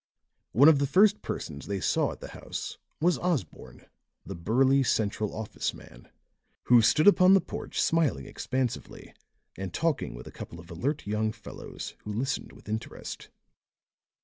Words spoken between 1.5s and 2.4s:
they saw at the